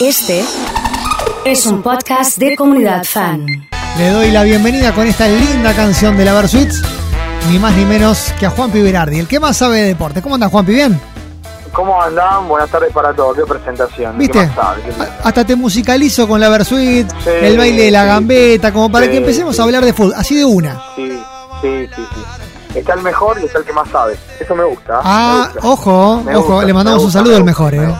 [0.00, 0.44] Este
[1.44, 3.46] es un podcast de comunidad fan.
[3.96, 6.82] Le doy la bienvenida con esta linda canción de la Versuits,
[7.50, 10.22] ni más ni menos que a Juan Berardi, el que más sabe de deporte.
[10.22, 10.72] ¿Cómo anda Juanpi?
[10.72, 11.00] ¿Bien?
[11.72, 12.48] ¿Cómo andan?
[12.48, 13.36] Buenas tardes para todos.
[13.36, 14.16] Qué presentación.
[14.18, 14.38] ¿Viste?
[14.40, 14.82] ¿Qué más sabe?
[14.82, 15.08] ¿Qué más?
[15.24, 19.06] Hasta te musicalizo con la Versuit, Sí, el baile de la sí, gambeta, como para
[19.06, 19.60] sí, que empecemos sí.
[19.60, 20.80] a hablar de fútbol, así de una.
[20.96, 21.08] Sí,
[21.60, 22.78] sí, sí, sí.
[22.78, 24.16] Está el mejor y está el que más sabe.
[24.38, 25.00] Eso me gusta.
[25.02, 25.68] Ah, me gusta.
[25.68, 27.94] ojo, Me ojo, gusta, le mandamos un saludo al mejor, me ¿eh?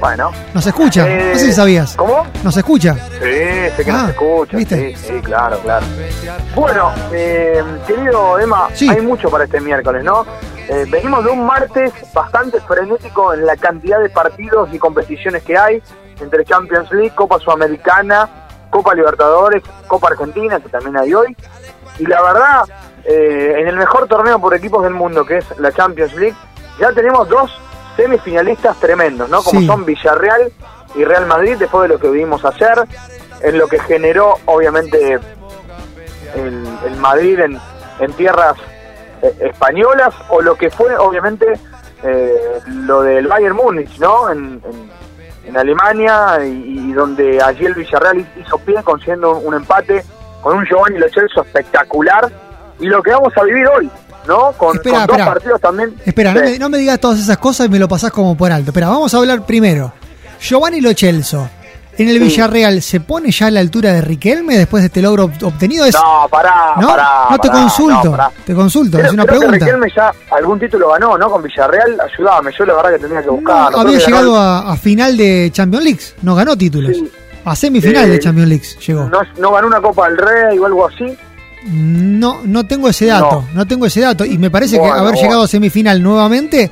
[0.00, 0.32] Bueno.
[0.54, 1.06] ¿Nos escucha?
[1.06, 1.94] Eh, No sé si sabías.
[1.94, 2.26] ¿Cómo?
[2.42, 2.94] ¿Nos escucha?
[2.94, 3.20] Sí,
[3.76, 4.56] sé que Ah, nos escucha.
[4.56, 4.96] ¿viste?
[4.96, 5.84] Sí, sí, claro, claro.
[6.54, 8.88] Bueno, eh, querido Emma, Sí.
[8.88, 10.24] hay mucho para este miércoles, ¿no?
[10.68, 15.58] Eh, venimos de un martes bastante frenético en la cantidad de partidos y competiciones que
[15.58, 15.82] hay
[16.20, 18.28] entre Champions League, Copa Sudamericana,
[18.70, 21.36] Copa Libertadores, Copa Argentina, que también hay hoy.
[21.98, 22.62] Y la verdad,
[23.04, 26.36] eh, en el mejor torneo por equipos del mundo, que es la Champions League,
[26.80, 27.50] ya tenemos dos
[27.96, 29.42] semifinalistas tremendos, ¿no?
[29.42, 29.66] Como Sí.
[29.66, 30.52] son Villarreal
[30.94, 32.78] y Real Madrid, después de lo que vimos ayer,
[33.42, 35.18] en lo que generó, obviamente,
[36.34, 37.58] el, el Madrid en,
[38.00, 38.54] en tierras
[39.22, 41.46] eh, españolas, o lo que fue, obviamente,
[42.02, 42.34] eh,
[42.66, 44.30] lo del Bayern Múnich, ¿no?
[44.30, 44.90] En, en-
[45.42, 50.04] en Alemania, y, y donde allí el Villarreal hizo pie consiguiendo un, empate
[50.42, 52.30] con un Giovanni Lo Celso espectacular,
[52.78, 53.90] y lo que vamos a vivir hoy,
[54.30, 54.52] ¿no?
[54.52, 55.32] Con, Espera, con dos espera.
[55.34, 55.94] partidos también.
[56.06, 58.50] Espera, no me, no me digas todas esas cosas y me lo pasás como por
[58.52, 58.70] alto.
[58.70, 59.92] Espera, vamos a hablar primero.
[60.40, 61.48] Giovanni Lo Celso,
[61.98, 62.24] en el Sí.
[62.24, 65.84] Villarreal, ¿se pone ya a la altura de Riquelme después de este logro ob- obtenido?
[65.84, 66.86] Es, No, pará, ¿No?
[66.88, 67.08] pará.
[67.30, 68.30] No te pará, consulto, no, pará.
[68.46, 69.58] te consulto, Creo, es una creo pregunta.
[69.58, 71.30] que Riquelme ya algún título ganó, ¿no?
[71.30, 73.72] Con Villarreal, ayúdame, yo la verdad que tenía que No, buscar.
[73.76, 76.96] había llegado a, a final de Champions League, no ganó títulos.
[76.96, 77.10] Sí.
[77.44, 79.04] A semifinal Eh, de Champions League llegó.
[79.04, 81.16] no, no ganó una Copa del Rey o algo así.
[81.64, 84.24] No, no tengo ese dato, no, tengo ese dato.
[84.24, 85.20] Y me parece que haber bueno.
[85.20, 86.70] llegado a semifinal nuevamente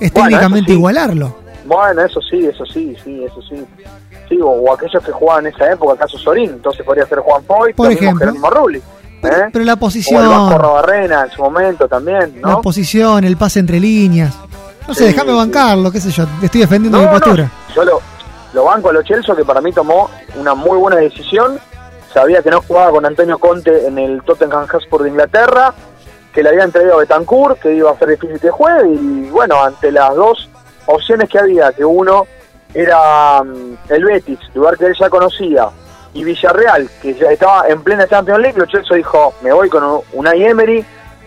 [0.00, 0.76] es Bueno, técnicamente sí.
[0.78, 1.36] igualarlo.
[1.64, 3.64] Bueno, eso sí, eso sí, sí, eso sí.
[4.28, 7.42] Sí, o, o aquellos que jugaban en esa época, caso Sorín, entonces podría ser Juan
[7.44, 8.26] Foy, Por lo mismo ejemplo.
[8.26, 8.82] Jerónimo Rulli.
[9.22, 9.48] Pero, ¿eh?
[9.52, 10.22] pero la O el posición,
[10.58, 12.60] Robarrena en su momento también, la ¿no?
[12.60, 14.34] posición, el pase entre líneas.
[14.86, 17.50] No sé, Sí, déjame bancarlo, qué sé yo, estoy defendiendo No, mi no, postura.
[17.74, 18.00] yo lo,
[18.52, 21.58] lo banco a lo Chelsea, que para mí tomó una muy buena decisión.
[22.18, 25.72] Sabía que no jugaba con Antonio Conte en el Tottenham Hotspur de Inglaterra,
[26.34, 29.62] que le habían traído a Betancourt, que iba a ser difícil que juegue, y bueno,
[29.62, 30.50] ante las dos
[30.86, 32.26] opciones que había, que uno
[32.74, 35.68] era mm, el Betis, lugar que él ya conocía,
[36.12, 40.00] y Villarreal, que ya estaba en plena Champions League, lo Chelsea dijo, me voy con
[40.12, 40.84] Unai Emery,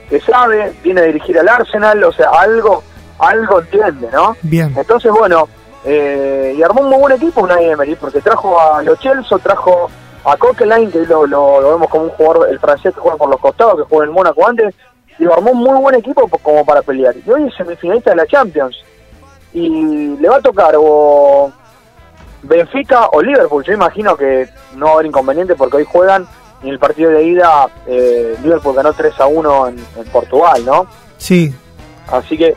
[0.09, 2.83] que sabe, viene a dirigir al Arsenal, o sea, algo,
[3.17, 4.35] algo entiende, ¿no?
[4.41, 4.73] Bien.
[4.75, 5.47] Entonces, bueno,
[5.85, 9.89] eh, y armó un muy buen equipo Unai Emery, porque trajo a Lo Celso, trajo
[10.23, 13.29] a Coquelin, que lo, lo- lo vemos como un jugador, el francés que juega por
[13.29, 14.75] los costados, que juega en el Mónaco antes,
[15.19, 17.15] y lo armó un muy buen equipo po- como para pelear.
[17.25, 18.75] Y hoy es semifinalista de la Champions.
[19.53, 21.51] Y le va a tocar o
[22.43, 23.63] Benfica o Liverpool.
[23.63, 26.25] Yo imagino que no va a haber inconveniente porque hoy juegan
[26.63, 30.63] y en el partido de ida eh, Liverpool ganó 3 a 1 en, en Portugal,
[30.65, 30.87] ¿no?
[31.17, 31.53] Sí,
[32.11, 32.55] Así que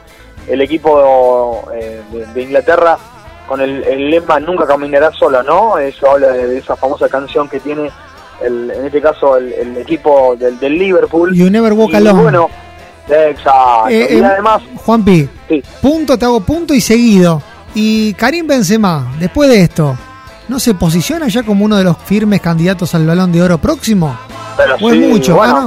[0.49, 2.99] el equipo eh, de, de Inglaterra
[3.47, 5.79] con el, el lema nunca caminará solo, ¿no?
[5.79, 7.91] Eso habla de, de esa famosa canción que tiene,
[8.43, 11.35] el, en este caso, el, el equipo del, del Liverpool.
[11.35, 12.23] You never walk Y alone.
[12.23, 12.51] bueno,
[13.09, 13.89] exacto.
[13.89, 17.43] Eh, y eh, además, Juanpi, sí, punto, te hago punto y seguido.
[17.75, 19.97] Y Karim Benzema, después de esto,
[20.49, 24.17] ¿no se posiciona ya como uno de los firmes candidatos al Balón de Oro próximo?
[24.57, 25.35] pero ¿O es mucho?
[25.37, 25.61] bueno, Ah,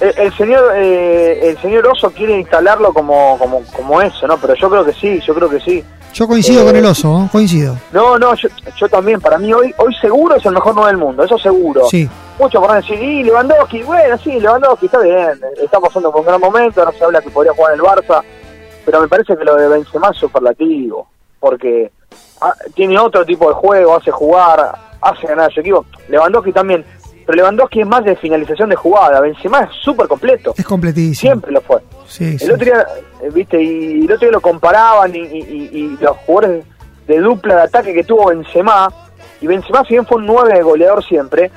[0.00, 0.06] no.
[0.06, 4.38] el, el señor eh, el señor Oso quiere instalarlo como, como, como eso, ¿no?
[4.38, 5.84] Pero yo creo que sí, yo creo que sí.
[6.12, 7.28] Yo coincido Eh, con el oso, ¿eh?
[7.30, 7.76] coincido.
[7.92, 10.96] No, no, yo, yo también, para mí hoy hoy seguro es el mejor 9 del
[10.98, 11.86] mundo, eso seguro.
[11.90, 16.26] Sí, Muchos podrán decir, y Lewandowski, bueno, sí, Lewandowski está bien, está pasando por un
[16.26, 18.22] gran momento, no se habla que podría jugar en el Barça,
[18.84, 21.06] pero me parece que lo de Benzema es superlativo,
[21.38, 21.92] porque
[22.40, 24.72] ah, tiene otro tipo de juego, hace jugar,
[25.02, 25.84] hace ganar a su equipo.
[26.08, 26.82] Lewandowski también,
[27.26, 31.14] pero Lewandowski es más de finalización de jugada, Benzema es súper completo, es completísimo.
[31.30, 31.82] siempre lo fue.
[32.10, 32.44] Sí, sí.
[32.44, 32.86] El otro día,
[33.22, 36.64] eh, viste, y el otro día lo comparaban y, y- y- y los jugadores
[37.06, 38.92] de dupla de ataque que tuvo Benzema,
[39.40, 41.50] y Benzema si bien fue un 9 goleador siempre,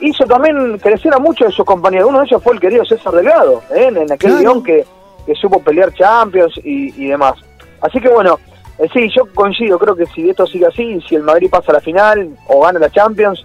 [0.00, 2.08] hizo también crecer a muchos de sus compañeros.
[2.08, 3.88] Uno de ellos fue el querido César Delgado, ¿eh?
[3.88, 4.38] en aquel Claro.
[4.40, 4.84] León que,
[5.26, 7.34] que supo pelear Champions y, y demás.
[7.82, 8.38] Así que bueno,
[8.78, 11.74] eh, sí, yo coincido, creo que si esto sigue así, si el Madrid pasa a
[11.74, 13.44] la final o gana la Champions,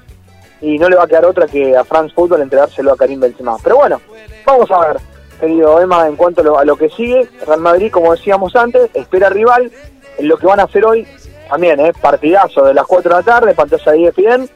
[0.62, 3.58] y no le va a quedar otra que a France Football entregárselo a Karim Benzema.
[3.62, 4.00] Pero bueno,
[4.46, 4.98] vamos a ver,
[5.36, 8.90] querido Emma, en cuanto a lo, a lo que sigue, Real Madrid, como decíamos antes,
[8.94, 9.72] espera rival,
[10.18, 11.08] en lo que van a hacer hoy,
[11.50, 11.94] también, ¿eh?
[12.00, 14.50] partidazo de las 4 de la tarde, pantalla de ESPN,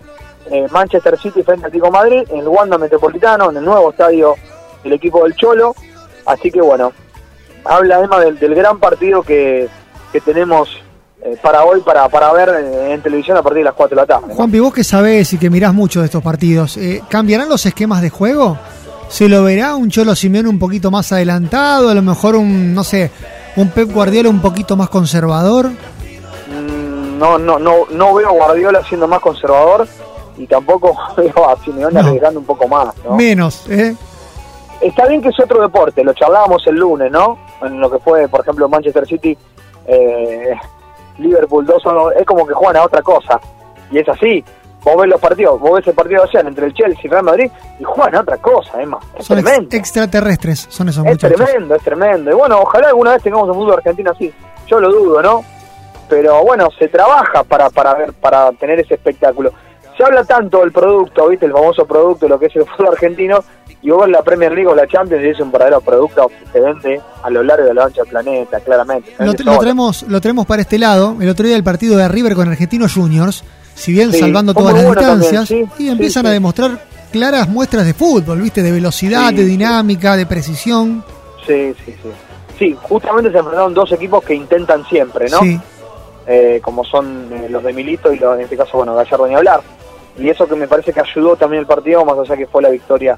[0.52, 4.36] eh, Manchester City frente a Atlético Madrid, en el Wanda Metropolitano, en el nuevo estadio
[4.84, 5.76] del equipo del Cholo,
[6.26, 6.92] así que bueno,
[7.64, 9.68] habla Emma del, gran partido que,
[10.12, 10.82] que tenemos
[11.22, 12.50] eh, para hoy, para, para ver
[12.90, 14.28] en televisión a partir de las 4 de la tarde.
[14.30, 14.36] ¿no?
[14.36, 18.02] Juanpi, vos que sabés y que mirás mucho de estos partidos, eh, ¿cambiarán los esquemas
[18.02, 18.58] de juego?
[19.10, 21.90] ¿Se lo verá un Cholo Simeone un poquito más adelantado?
[21.90, 23.12] A lo mejor un, no sé,
[23.56, 25.68] un Pep Guardiola un poquito más conservador.
[26.48, 29.88] Mm, No, no, no, no veo a Guardiola siendo más conservador
[30.38, 32.08] y tampoco veo a Simeone No.
[32.08, 32.94] arriesgando un poco más.
[33.04, 33.16] ¿no?
[33.16, 33.96] Menos, ¿eh?
[34.82, 37.38] Está bien que es otro deporte, lo charlábamos el lunes, ¿no?
[37.62, 39.38] En lo que fue, por ejemplo, Manchester City,
[39.88, 40.54] eh,
[41.18, 41.84] Liverpool 2
[42.18, 43.42] es como que juegan a otra cosa.
[43.92, 44.42] Y es así.
[44.84, 47.24] Vos ves los partidos, vos ves el partido de ayer entre el Chelsea y Real
[47.24, 48.98] Madrid y juegan a otra cosa, Emma.
[49.18, 49.76] Es Son ex- tremendo.
[49.76, 51.38] extraterrestres, son esos Es muchachos.
[51.38, 52.32] tremendo, es tremendo.
[52.32, 54.34] Y bueno, ojalá alguna vez tengamos un fútbol argentino así.
[54.68, 55.44] Yo lo dudo, ¿no?
[56.08, 59.52] Pero bueno, se trabaja para, para ver, para tener ese espectáculo.
[59.98, 61.46] Se habla tanto del producto, ¿viste?
[61.46, 63.40] El famoso producto, lo que es el fútbol argentino,
[63.82, 66.46] y vos ves la Premier League o la Champions y es un verdadero producto que
[66.54, 69.14] se vende a lo largo de la ancha del planeta, claramente.
[69.20, 71.16] Lo, lo traemos, lo traemos para este lado.
[71.20, 73.44] El otro día el partido de River con Argentinos Juniors,
[73.80, 77.86] si bien Sí, salvando todas las también, distancias, sí, y empiezan a demostrar claras muestras
[77.86, 78.62] de fútbol, ¿viste?
[78.62, 81.04] De velocidad, de dinámica, de precisión.
[81.48, 82.10] Sí, sí, sí.
[82.58, 85.40] Sí, justamente se enfrentaron dos equipos que intentan siempre, ¿no?
[85.40, 85.60] Sí,
[86.28, 89.36] eh, como son eh, los de Milito y los, en este caso, bueno, Gallardo ni
[89.36, 89.62] hablar.
[90.18, 92.70] Y eso que me parece que ayudó también el partido, más allá que fue la
[92.70, 93.18] victoria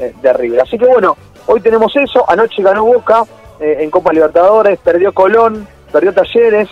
[0.00, 0.60] eh, de River.
[0.62, 1.16] Así que bueno,
[1.46, 2.28] hoy tenemos eso.
[2.28, 3.22] Anoche ganó Boca
[3.60, 6.68] eh, en Copa Libertadores, perdió Colón, perdió Talleres.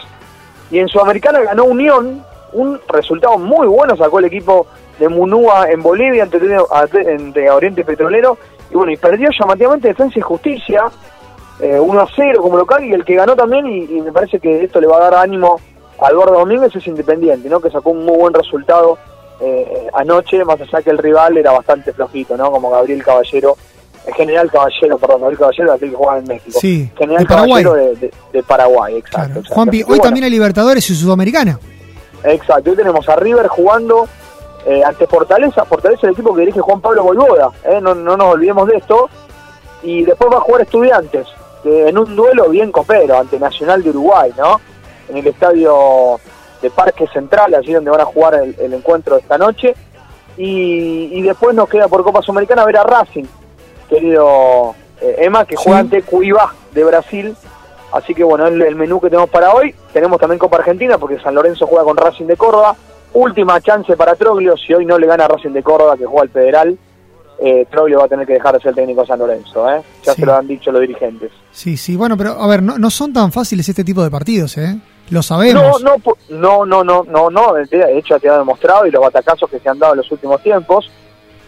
[0.70, 2.24] Y en Sudamericana ganó Unión.
[2.52, 4.66] Un resultado muy bueno sacó el equipo
[4.98, 6.38] de Munúa en Bolivia ante,
[6.72, 8.38] ante- ante Oriente Petrolero.
[8.70, 10.84] Y bueno, y perdió llamativamente Defensa y Justicia.
[11.60, 14.38] eh, 1 a 0 como local y el que ganó también y, y me parece
[14.38, 15.60] que esto le va a dar ánimo
[16.00, 17.58] a Eduardo Domínguez es Independiente, ¿no?
[17.60, 18.96] Que sacó un muy buen resultado
[19.40, 22.50] eh, anoche, más allá que el rival era bastante flojito, ¿no?
[22.52, 23.56] Como Gabriel Caballero,
[24.06, 26.58] el General Caballero, perdón, Gabriel Caballero, aquel que juega en México.
[26.60, 27.62] Sí, General de Paraguay.
[27.64, 29.16] Caballero de, de- de Paraguay, exacto.
[29.18, 29.30] claro.
[29.40, 29.54] exacto.
[29.54, 31.58] Juanpi, hoy bueno, también hay Libertadores y Sudamericana.
[32.24, 34.08] Exacto, hoy tenemos a River jugando
[34.66, 37.80] eh, ante Fortaleza, Fortaleza es el equipo que dirige Juan Pablo Volvoda, ¿eh?
[37.80, 39.08] no, no nos olvidemos de esto,
[39.82, 41.26] y después va a jugar Estudiantes,
[41.64, 44.60] en un duelo bien copero ante Nacional de Uruguay, ¿no?
[45.08, 46.18] En el estadio
[46.62, 49.74] de Parque Central, allí donde van a jugar el, el encuentro de esta noche,
[50.36, 53.24] y, y después nos queda por Copa Sudamericana ver a Racing,
[53.88, 55.80] querido eh, Emma, que juega Sí.
[55.80, 57.36] ante Cuiabá de Brasil,
[57.92, 59.74] Así que bueno, el, el menú que tenemos para hoy.
[59.92, 62.76] Tenemos también Copa Argentina porque San Lorenzo juega con Racing de Córdoba.
[63.14, 64.56] Última chance para Troglio.
[64.56, 66.78] Si hoy no le gana a Racing de Córdoba, que juega el Federal,
[67.40, 69.68] eh, Troglio va a tener que dejar de ser técnico de San Lorenzo.
[69.70, 69.80] ¿eh?
[70.04, 70.20] Ya Sí.
[70.20, 71.30] se lo han dicho los dirigentes.
[71.50, 74.58] Sí, sí, bueno, pero a ver, no, no son tan fáciles este tipo de partidos,
[74.58, 74.76] ¿eh?
[75.10, 75.82] Lo sabemos.
[75.82, 75.96] no,
[76.28, 77.54] no, no, no, no, no.
[77.54, 80.42] De hecho, te ha demostrado y los batacazos que se han dado en los últimos
[80.42, 80.90] tiempos.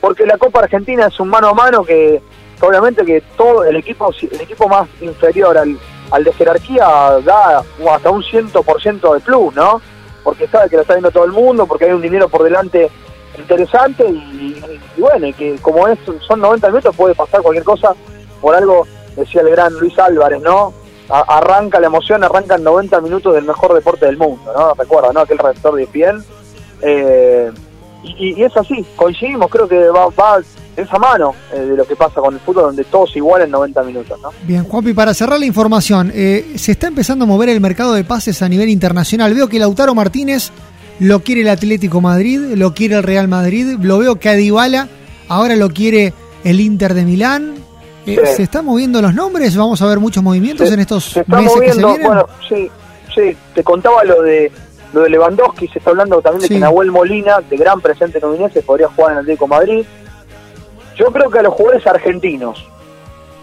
[0.00, 2.22] Porque la Copa Argentina es un mano a mano que,
[2.58, 5.76] que obviamente, que todo el equipo, el equipo más inferior al,
[6.10, 6.86] al de jerarquía
[7.24, 9.80] da hasta un 100% de plus, ¿no?
[10.22, 12.90] Porque sabe que lo está viendo todo el mundo, porque hay un dinero por delante
[13.38, 14.60] interesante y,
[14.98, 17.94] bueno, y que como es son 90 minutos puede pasar cualquier cosa.
[18.40, 18.86] Por algo
[19.16, 20.72] decía el gran Luis Álvarez, ¿no?
[21.08, 24.74] Arranca la emoción, arrancan 90 minutos del mejor deporte del mundo, ¿no?
[24.74, 25.20] Recuerda, ¿no?
[25.20, 26.24] Aquel receptor de bien.
[26.82, 27.50] Eh,
[28.02, 30.40] y, y es así, coincidimos, creo que va, va
[30.82, 33.82] esa mano eh, de lo que pasa con el fútbol, donde todos igual en 90
[33.84, 34.30] minutos, ¿no?
[34.42, 38.04] Bien, Juanpi, para cerrar la información, eh, se está empezando a mover el mercado de
[38.04, 39.32] pases a nivel internacional.
[39.34, 40.50] Veo que Lautaro Martínez
[40.98, 44.88] lo quiere el Atlético Madrid, lo quiere el Real Madrid, lo veo que a Dybala
[45.28, 46.12] ahora lo quiere
[46.44, 47.54] el Inter de Milán.
[48.06, 48.36] Eh, Sí.
[48.36, 49.54] ¿Se están moviendo los nombres?
[49.56, 52.06] ¿Vamos a ver muchos movimientos Se- en estos se está meses que se moviendo, vienen?
[52.06, 52.70] bueno, sí,
[53.14, 54.50] sí, te contaba lo de
[54.92, 58.24] lo de Lewandowski, se está hablando también de que Nahuel Molina, de gran presente en
[58.24, 59.84] Udinese, podría jugar en el Atlético Madrid.
[61.00, 62.62] Yo creo que a los jugadores argentinos,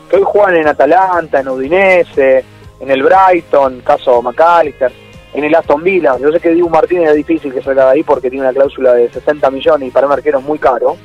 [0.07, 2.45] que hoy juegan en Atalanta, en Udinese,
[2.79, 4.91] en el Brighton, caso McAllister,
[5.33, 8.03] en el Aston Villa, yo sé que Dibu Martínez es difícil que salga de ahí
[8.03, 10.97] porque tiene una cláusula de 60 millones y para un arquero es muy caro,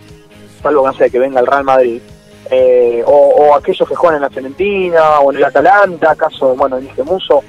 [0.63, 2.03] salvo no sé, que venga al Real Madrid.
[2.51, 6.79] Eh, o, o aquellos que juegan en la Fiorentina o en el Atalanta, caso, bueno,
[6.79, 7.43] dije Muso,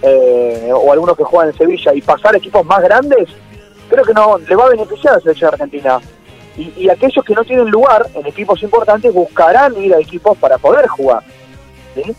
[0.00, 3.28] eh, o algunos que juegan en Sevilla y pasar equipos más grandes,
[3.90, 6.00] creo que no le va a beneficiar a la selección argentina.
[6.58, 10.58] Y, y aquellos que no tienen lugar en equipos importantes buscarán ir a equipos para
[10.58, 11.22] poder jugar.
[11.94, 12.14] ¿sí?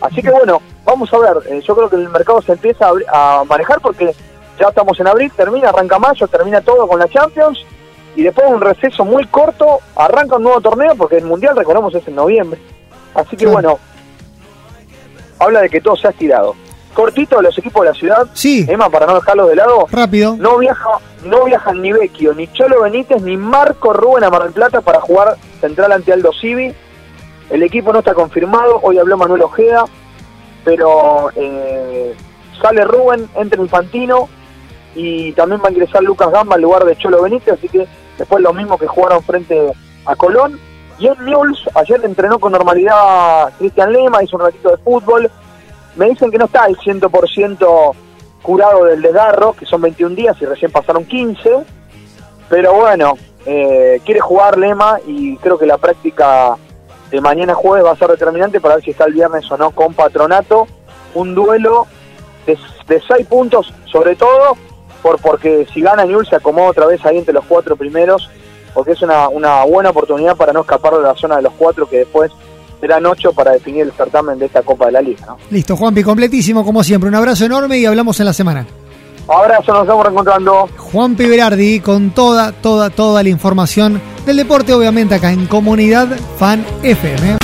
[0.00, 3.44] Así que bueno, vamos a ver, eh, yo creo que el mercado se empieza a,
[3.44, 4.14] manejar porque
[4.58, 7.64] ya estamos en abril, termina, arranca mayo, termina todo con la Champions
[8.14, 11.94] y después de un receso muy corto arranca un nuevo torneo porque el Mundial, recordemos,
[11.94, 12.60] es en noviembre.
[13.14, 13.78] Así que bueno,
[15.38, 16.54] habla de que todo se ha estirado.
[16.94, 20.36] Cortito los equipos de la ciudad, Sí, Emma, para no dejarlos de lado, rápido.
[20.38, 20.88] no viaja,
[21.24, 25.00] no viajan ni Vecchio, ni Cholo Benítez, ni Marco Rubén a Mar del Plata para
[25.00, 26.74] jugar central ante Aldo Civi.
[27.50, 29.84] El equipo no está confirmado, hoy habló Manuel Ojeda,
[30.64, 32.14] pero eh,
[32.62, 34.28] sale Rubén, entra Infantino
[34.94, 37.86] y también va a ingresar Lucas Gamba en lugar de Cholo Benítez, así que
[38.16, 39.72] después lo mismo que jugaron frente
[40.06, 40.58] a Colón.
[40.98, 45.28] Y en News, ayer entrenó con normalidad Cristian Lema, hizo un ratito de fútbol.
[45.96, 47.94] Me dicen que no está el 100%
[48.42, 51.64] curado del desgarro, que son 21 días y recién pasaron 15.
[52.48, 53.14] Pero bueno,
[53.46, 56.56] eh, quiere jugar Lema y creo que la práctica
[57.10, 59.70] de mañana jueves va a ser determinante para ver si está el viernes o no
[59.70, 60.66] con Patronato.
[61.14, 61.86] Un duelo
[62.46, 64.56] de, de seis puntos, sobre todo
[65.04, 68.30] por porque si gana Newell se acomoda otra vez ahí entre los cuatro primeros,
[68.72, 71.86] porque es una, una buena oportunidad para no escapar de la zona de los cuatro
[71.86, 72.32] que después
[72.84, 75.24] serán ocho para definir el certamen de esta Copa de la Liga.
[75.26, 75.38] ¿no?
[75.50, 77.08] Listo, Juanpi, completísimo como siempre.
[77.08, 78.66] Un abrazo enorme y hablamos en la semana.
[79.26, 80.68] Abrazo, nos estamos reencontrando.
[80.76, 86.62] Juan Berardi con toda, toda, toda la información del deporte, obviamente acá en Comunidad Fan
[86.82, 87.43] FM.